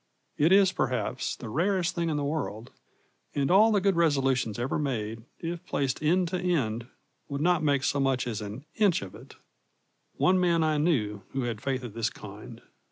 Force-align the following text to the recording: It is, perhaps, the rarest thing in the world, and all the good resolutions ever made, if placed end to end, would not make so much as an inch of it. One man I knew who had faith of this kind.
It 0.35 0.51
is, 0.51 0.71
perhaps, 0.71 1.35
the 1.35 1.47
rarest 1.47 1.93
thing 1.93 2.09
in 2.09 2.17
the 2.17 2.23
world, 2.23 2.71
and 3.35 3.51
all 3.51 3.71
the 3.71 3.79
good 3.79 3.95
resolutions 3.95 4.57
ever 4.57 4.79
made, 4.79 5.21
if 5.37 5.63
placed 5.67 6.01
end 6.01 6.27
to 6.29 6.39
end, 6.39 6.87
would 7.29 7.39
not 7.41 7.61
make 7.61 7.83
so 7.83 7.99
much 7.99 8.25
as 8.25 8.41
an 8.41 8.65
inch 8.77 9.03
of 9.03 9.13
it. 9.13 9.35
One 10.17 10.39
man 10.39 10.63
I 10.63 10.79
knew 10.79 11.21
who 11.33 11.43
had 11.43 11.61
faith 11.61 11.83
of 11.83 11.93
this 11.93 12.09
kind. 12.09 12.61